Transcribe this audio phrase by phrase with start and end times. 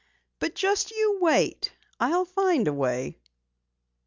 [0.39, 3.19] "But just you wait I'll find a way!"